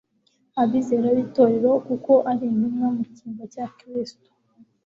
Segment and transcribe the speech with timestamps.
[0.61, 4.27] Abizera b'itorero kuko ari intumwa mu cyimbo cya Kristo